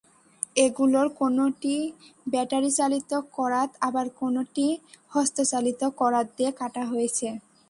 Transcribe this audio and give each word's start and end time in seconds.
এগুলোর 0.65 1.07
কোনোটি 1.19 1.75
ব্যাটারিচালিত 2.27 3.11
করাত 3.37 3.69
আবার 3.87 4.07
কোনোটি 4.21 4.67
হস্তচালিত 5.11 5.81
করাত 5.99 6.27
দিয়ে 6.37 6.51
কাটা 6.59 6.83
হয়েছে। 6.91 7.27